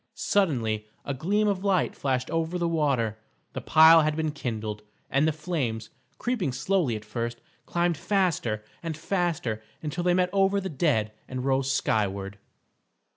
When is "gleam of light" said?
1.13-1.95